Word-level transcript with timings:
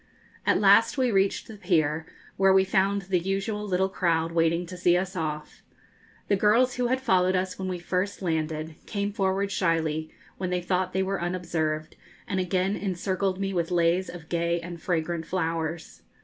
At 0.47 0.59
last 0.59 0.97
we 0.97 1.11
reached 1.11 1.47
the 1.47 1.57
pier, 1.57 2.07
where 2.35 2.51
we 2.51 2.63
found 2.63 3.03
the 3.03 3.19
usual 3.19 3.67
little 3.67 3.87
crowd 3.87 4.31
waiting 4.31 4.65
to 4.65 4.75
see 4.75 4.97
us 4.97 5.15
off. 5.15 5.61
The 6.27 6.35
girls 6.35 6.73
who 6.77 6.87
had 6.87 6.99
followed 6.99 7.35
us 7.35 7.59
when 7.59 7.67
we 7.67 7.77
first 7.77 8.23
landed 8.23 8.73
came 8.87 9.13
forward 9.13 9.51
shyly 9.51 10.09
when 10.39 10.49
they 10.49 10.59
thought 10.63 10.93
they 10.93 11.03
were 11.03 11.21
unobserved, 11.21 11.97
and 12.27 12.39
again 12.39 12.75
encircled 12.75 13.39
me 13.39 13.53
with 13.53 13.69
leis 13.69 14.09
of 14.09 14.27
gay 14.27 14.59
and 14.59 14.81
fragrant 14.81 15.27
flowers. 15.27 16.01